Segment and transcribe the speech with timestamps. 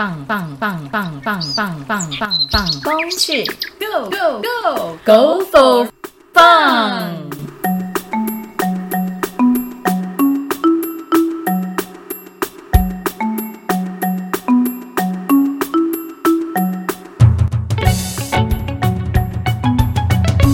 [0.00, 3.44] 棒棒棒棒棒棒棒棒棒，风去
[3.78, 5.88] Go Go Go Go for
[6.32, 7.28] fun！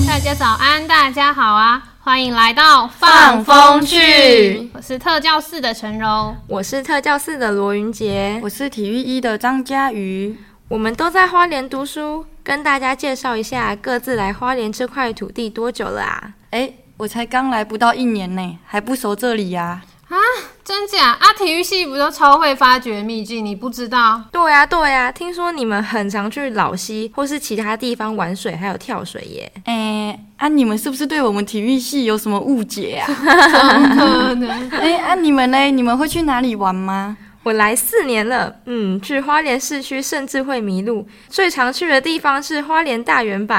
[0.09, 1.96] 大家早安，大家好啊！
[2.07, 6.37] 欢迎来到放风去，我是特教室的陈柔。
[6.47, 10.39] 我是特教室的罗云杰，我是体育一的张佳瑜，
[10.69, 16.35] 我们都在花莲读书，跟大家介绍一下各自来花莲这块土地多久了啊？
[16.51, 20.15] 哎，我才刚来不到一年呢，还不熟这里呀、啊，
[20.63, 21.33] 真假啊？
[21.37, 23.45] 体育系不都超会发掘秘境？
[23.45, 24.23] 你不知道？
[24.31, 29.53] 对呀、对呀、听说你们很常去老溪或是其他地方玩水，还有跳水耶。
[29.65, 33.07] 哎，啊，你们是不是对我们体育系有什么误解啊？
[33.15, 35.71] 可能哎，啊，你们嘞？
[35.71, 37.17] 你们会去哪里玩吗？
[37.43, 43.55] 我来四年了，嗯，去花莲市区甚至会迷路，最常去的地方是花莲大圆柏。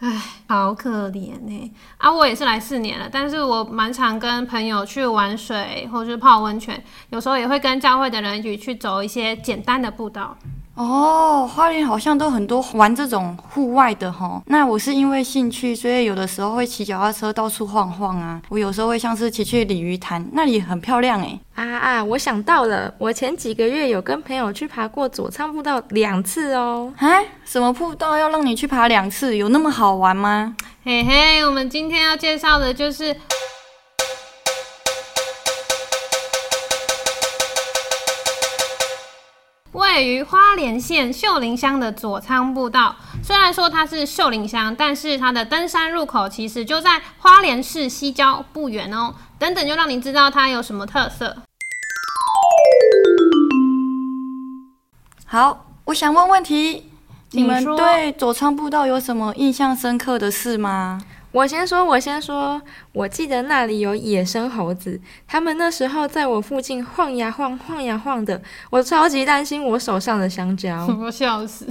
[0.00, 2.10] 唉，好可怜呢、啊！
[2.10, 10.38] 我也是来四年了，但是我蛮常跟朋友去玩水，或是泡温泉，有时候也会跟教会的人一起去走一些简单的步道。
[10.78, 14.40] 哦，花莲好像都很多玩这种户外的哈。
[14.46, 18.40] 那我是因为兴趣，所以有的时候会骑脚踏车到处晃晃啊。
[18.48, 21.36] 我有时候会像是骑去鲤鱼潭，那里很漂亮哎。
[21.54, 22.04] 啊啊！
[22.04, 26.92] 我想到了，我前几个月有跟朋友去爬过左仓步道两次哦。
[26.98, 27.08] 啊，
[27.44, 29.36] 什么步道要让你去爬两次？
[29.36, 30.54] 有那么好玩吗？
[30.84, 33.12] 嘿嘿，我们今天要介绍的就是
[39.72, 42.96] 位于花莲县秀林乡的左仓步道。
[43.22, 49.14] 虽然说它是秀林乡，但是它的登山入口其实就在花莲市西郊不远哦。
[49.38, 51.36] 等等，就让你知道它有什么特色。
[55.26, 56.90] 好，我想问问题，
[57.32, 61.00] 你们对左仓步道有什么印象深刻的事吗？
[61.30, 62.60] 我先说，我先说，
[62.92, 68.40] 我记得那里有野生猴子，他们那时候在我附近晃呀晃、晃呀晃的，
[68.70, 70.86] 我超级担心我手上的香蕉。
[70.98, 71.66] 我笑死，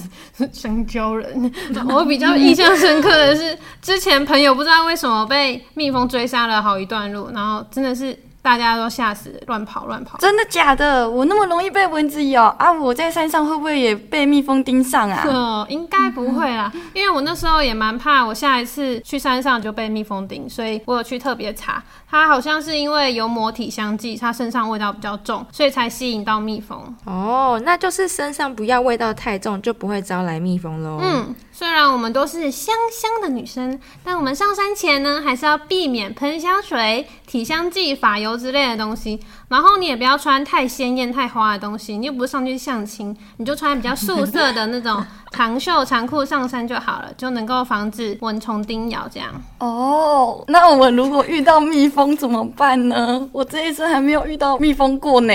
[0.51, 1.51] 香蕉人。
[1.89, 10.17] 我比较印象深刻的是，之前朋友不知道为什么被蜜蜂追杀了好一段路，然后真的是大家都吓死，乱跑乱跑。
[10.19, 11.09] 真的假的？
[11.09, 12.71] 我那么容易被蚊子咬啊！
[12.71, 15.27] 我在山上会不会也被蜜蜂叮上啊？
[15.27, 26.81] 哦，应该不会啦，因为我那时候也蛮怕，我下一次去山上就被蜜蜂叮，所以我有去特别查，它好像是因为有抹体相继，它身上味道比较重，所以才吸引到蜜蜂。
[27.03, 30.99] 哦，那就是身上不要味道太重，就不会招来蜜蜂喽。
[31.01, 39.19] 嗯，虽然我们都是香香的女生，但我们上山前呢，还是要避免喷香水、体香剂、发油之类的东西。
[39.47, 49.09] 然后你也不要穿太鲜艳、太花的东西，你又不是上去相亲，你就穿比较素色的那种长袖长裤上山就好了，就能够防止蚊虫叮咬。
[49.11, 53.27] 这样，哦，那我们如果遇到蜜蜂怎么办呢？
[53.31, 55.33] 我这一次还没有遇到蜜蜂过呢。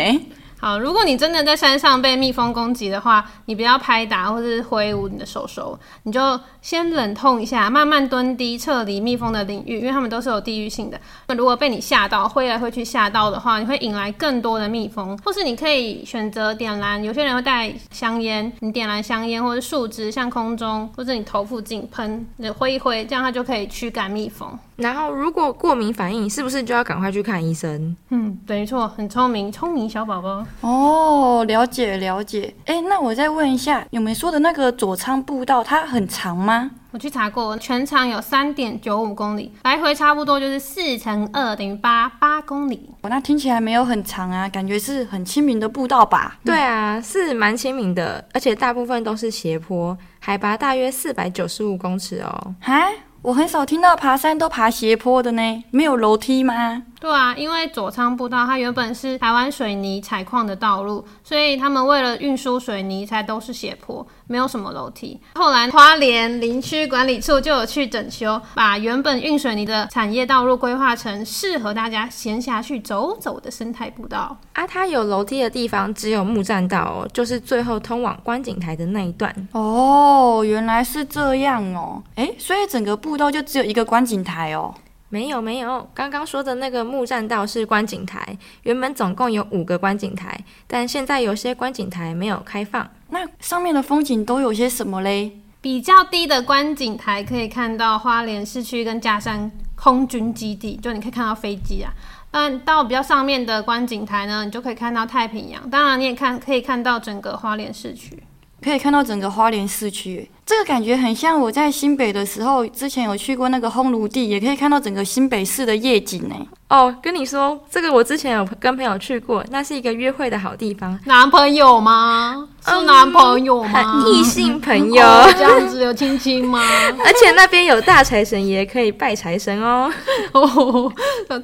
[0.64, 10.96] 好，如果你真的在山上被蜜蜂攻击的话，你不要拍打或是挥舞你的手手，你就先冷痛一下，慢慢蹲低，撤离蜜蜂的领域，因为它们都是有地域性的。
[11.26, 24.56] 那如果被你吓到，挥来挥去吓到的话，你会引来更多的蜜蜂，或是你可以选择点燃，有些人会带香烟，你点燃香烟或者树枝向空中或者你头附近喷，你挥一挥，这样它就可以驱赶蜜蜂。
[24.76, 27.96] 然后如果过敏反应，是不是就要赶快去看医生？
[28.10, 30.44] 嗯，没错，很聪明，聪明小宝宝。
[30.60, 32.54] 哦，了解了解。
[32.66, 36.70] 哎，那我再问一下，你们说的那个左仓步道，它很长吗？
[36.92, 42.90] 我去查过，全长有三点九五公里，来回差不多就是四乘二等于八，八公里。
[43.00, 46.36] 哦，那听起来没有很长啊，感觉是很亲民的步道吧？
[46.44, 52.54] 对啊，是蛮亲民的，而且大部分都是斜坡，海拔大约四百九十五公尺哦。
[52.60, 52.90] 哈，
[53.22, 56.82] 我很少听到爬山都爬斜坡的呢，没有楼梯吗？
[57.02, 65.20] 对啊，因为左仓步道它原本是台湾水泥采矿的道路，所以他们为了运输水泥才都是斜坡，没有什么楼梯。
[65.34, 74.36] 后来花莲林区管理处就有去整修，把原本运水泥的产业道路规划成适合大家闲暇去走走的生态步道。
[74.52, 79.34] 啊，它有楼梯的地方只有木栈道哦，就是最后通往观景台的那一段。
[79.50, 82.00] 哦，原来是这样哦。
[82.14, 84.72] 诶，所以整个步道就只有一个观景台哦。
[85.12, 92.90] 没有没有，刚刚说的那个木栈道是观景台，原本总共有五个观景台，但现在有些观景台没有开放。
[93.10, 95.32] 那上面的风景都有些什么嘞？
[95.60, 101.92] 比较低的观景台可以看到花莲市区跟嘉山空军基地，就你可以看到飞机啊。
[102.30, 108.22] 但到比较上面的观景台呢，你就可以看到太平洋，当然你也看可以看到整个花莲市区。
[108.62, 116.34] 可以看到整个花莲市区，这个感觉很像我在新北的时候，之前有去过那个烘炉地，也可以看到整个新北市的夜景呢。
[116.68, 120.98] 哦，跟你说，这个我之前有跟朋友去过，那是一个约会的好地方。
[121.04, 122.48] 男朋友吗？
[122.66, 124.04] 是男朋友吗？
[124.08, 126.60] 异性朋友、哦这样子有亲亲吗？
[127.04, 129.92] 而且那边有大财神爷可以拜财神哦。
[130.32, 130.92] 哦，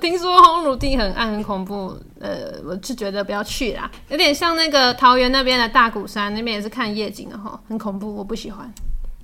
[0.00, 8.72] 听说烘炉地很暗很恐怖，呃，我是觉得不要去啦，有点像那个桃园那边的大鼓山那边也是看夜景的哈，很恐怖，我不喜欢。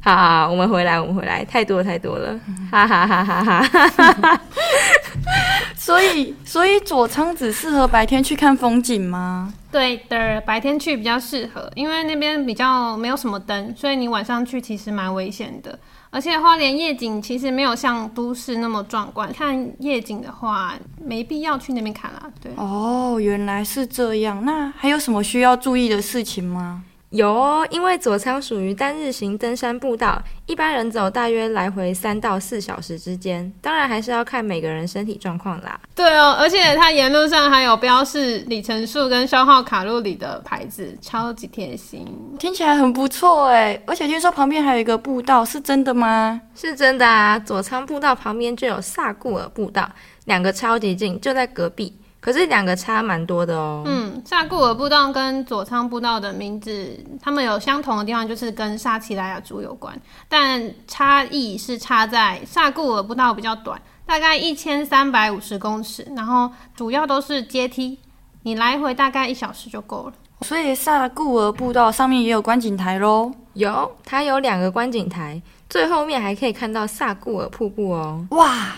[0.00, 2.38] 好好好，我们回来，我们回来，太多太多了，
[2.70, 4.40] 哈哈哈哈哈哈。
[5.76, 9.52] 所以，所以左仓只适合白天去看风景吗？
[9.72, 15.78] 对的，白天去比较适合，因为那边比较没有什么灯，所以你晚上去其实蛮危险的。
[16.14, 20.72] 而且花莲夜景其实没有像都市那么壮观，看夜景的话
[21.02, 22.30] 没必要去那边看啦。
[22.40, 24.44] 对，哦，原来是这样。
[24.44, 26.84] 那还有什么需要注意的事情吗？
[27.14, 35.78] 有哦，因为左仓属于单日行登山步道，一般人走大约来回三到四小时之间，当然还是要看每个人身体状况啦。
[35.94, 42.04] 对哦，而且它沿路上还有标示里程数跟消耗卡路里的牌子，超级贴心。
[42.36, 46.40] 听起来很不错哎，而且听说旁边还有一个步道，是真的吗？
[46.56, 49.88] 是真的啊，左仓步道旁边就有萨固尔步道，
[50.24, 51.96] 两个超级近，就在隔壁。
[52.24, 53.82] 可是两个差蛮多的哦。
[53.84, 59.94] 嗯，萨固尔步道跟佐仓步道的名字，他们有相同的地方，就是跟萨奇莱雅族有关，
[60.26, 67.98] 但差异是差在萨固尔步道比较短，大概一千三百五十公尺，然后主要都是阶梯，
[68.44, 70.14] 你来回大概一小时就够了。
[70.40, 73.30] 所以萨固尔步道上面也有观景台喽。
[73.52, 78.26] 有，它有两个观景台，最后面还可以看到萨固尔瀑布哦。
[78.30, 78.72] 哇，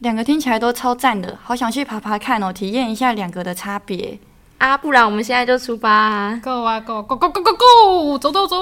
[0.00, 4.18] 两个听起来都超赞的，好想去爬爬看哦，体验一下两个的差别。
[4.56, 8.56] 啊，不然我们现在就出发啊！Go 啊 Go Go Go Go Go Go，走走走！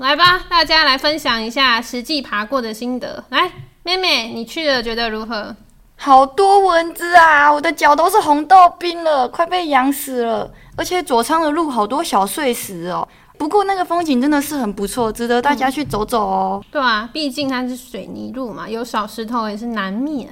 [0.00, 3.24] 来吧，大家来分享一下实际爬过的心得。
[3.30, 3.52] 来，
[3.84, 5.54] 妹妹，你去了觉得如何？
[5.98, 7.52] 好多蚊子啊！
[7.52, 10.48] 我的脚都是红豆冰了，快被痒死了。
[10.76, 13.06] 而且左仓的路好多小碎石哦。
[13.38, 16.64] 不过那个风景真的是很不错，值得大家去走走哦。
[16.70, 20.28] 对啊，毕竟它是水泥路嘛，有小石头也是难免。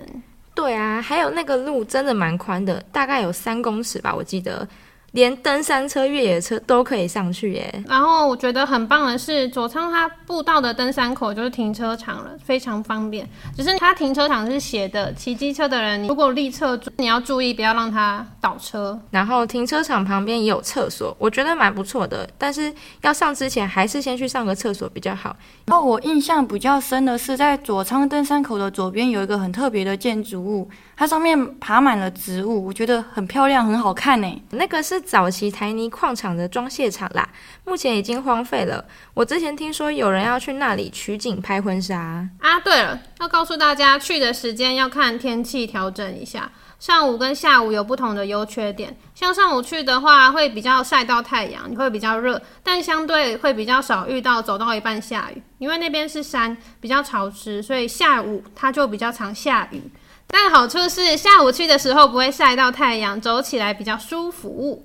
[0.55, 4.66] 对啊，还有那个路真的蛮宽的，大概有三公尺吧，我记得。
[5.14, 7.84] 连登山车、越野车都可以上去耶。
[7.88, 13.28] 然后我觉得很棒的是，佐仓它步道的登山口就是停车场了，非常方便。
[13.56, 18.99] 只是它停车场是斜的，骑机车的人如果立侧，你要注意不要让它倒车。
[19.11, 22.28] 然后停车场旁边也有厕所，我觉得蛮不错的。
[22.37, 25.37] 但是要上之前，还是先去上个厕所比较好。
[25.66, 34.43] 然后我印象比较深的是，在佐仓登山口的左边有一个很特别的建筑物，它上面爬满了植物，我觉得很漂亮，很好看呢。
[34.50, 37.28] 那个是早期台泥矿场的装卸场啦，
[37.64, 38.84] 目前已经荒废了。
[39.12, 42.28] 我之前听说有人要去那里取景拍婚纱。
[42.40, 46.50] 啊，对了，要告诉大家，去的时间要看天气调整一下。
[46.80, 59.82] 上午跟下午有不同的优缺点，像上午去的话，会比较晒到太阳，你会比较热，但相对会比较少遇到走到一半下雨，因为那边是山，比较潮湿，所以下午它就比较常下雨。
[60.26, 64.84] 但好处是下午去的时候不会晒到太阳，走起来比较舒服。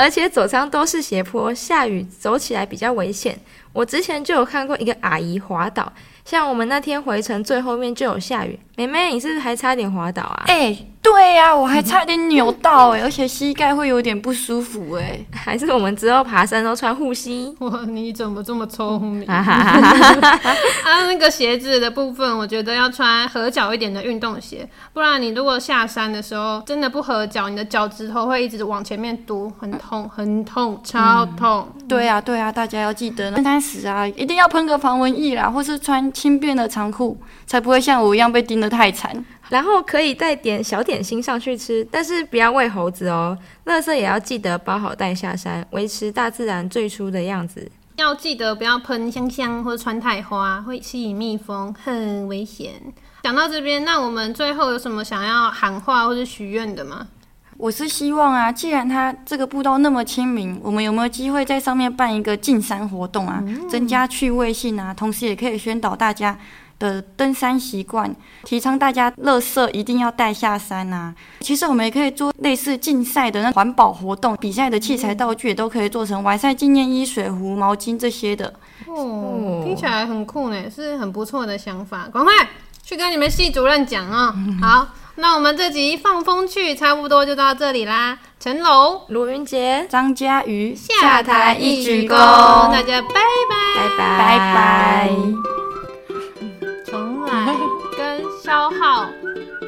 [0.00, 3.38] 而且左仓都是斜坡，下雨走起来比较危险。
[3.74, 5.92] 我之前就有看过一个阿姨滑倒，
[6.24, 10.44] 像我们那天回程最后面就有下雨，妹妹你是不是还差点滑倒啊？
[10.46, 17.54] 哎、对呀、我还差点扭到哎、而且膝盖会有点不舒服哎、 还是我们之后爬山都穿护膝？
[17.60, 19.26] 哇，你怎么这么聪明？
[19.26, 20.50] 哈哈哈哈哈哈！
[20.84, 31.66] 啊，那个鞋子的部分，我觉得要穿合脚一点的运动鞋，不然你如果下山的时候真的不合脚，你的脚趾头会一直往前面嘟，很痛，很痛，超痛。
[31.88, 39.24] 对啊，对啊，大家要记得登山时啊，一定要喷个防蚊液啦，或是穿轻便的长裤，才不会像我一样被叮得太惨。
[39.50, 43.36] 然后可以带点小点心上去吃，但是不要喂猴子哦。
[43.66, 47.70] 垃圾也要记得包好带下山，维持大自然最初的样子。
[47.96, 52.72] 要记得不要喷香香或者穿太花，会吸引蜜蜂，很危险。
[53.24, 57.08] 讲到这边，那我们最后有什么想要喊话或者许愿的吗？
[57.58, 66.38] 我是希望啊，既然它这个步道那么亲民，我们有没有机会在上面办一个进山活动啊，增加趣味性啊，同时也可以宣导大家
[66.80, 71.14] 的登山习惯，提倡大家垃圾一定要带下山啊。
[71.38, 78.52] 其实我们也可以做类似竞赛的那环保活动，比赛的器材道具也都可以做成完赛纪念衣、水壶、毛巾这些的。
[78.86, 82.32] 哦，听起来很酷呢，是很不错的想法，赶快
[82.82, 88.18] 去跟你们系主任讲啊、 好，那我们这集放风去差不多就到这里啦。
[88.40, 89.02] 陈龙。
[89.08, 90.74] 卢云杰，张嘉瑜。
[90.74, 92.16] 下台一鞠躬，
[92.72, 93.76] 大家拜拜。
[93.76, 94.18] 拜拜。
[94.18, 95.59] 拜拜。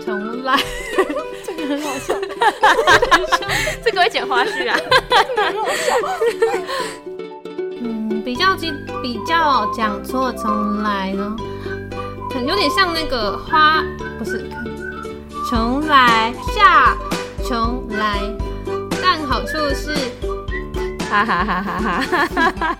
[0.04, 0.58] 重来
[1.46, 2.14] 这个很好笑。
[3.84, 4.76] 这个会剪花絮啊。
[7.80, 8.72] 嗯，比较机
[9.02, 11.36] 比较讲错重来呢，
[12.30, 13.82] 可能有点像那个花，
[14.18, 14.50] 不是
[15.48, 16.96] 重来下
[17.48, 18.18] 重来，
[19.02, 19.94] 但好处是
[21.08, 22.00] 哈哈哈哈哈
[22.34, 22.78] 哈哈。